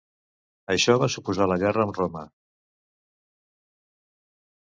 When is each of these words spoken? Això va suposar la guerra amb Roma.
Això 0.75 0.95
va 1.01 1.09
suposar 1.15 1.47
la 1.51 1.57
guerra 1.65 1.85
amb 1.85 1.99
Roma. 2.01 2.23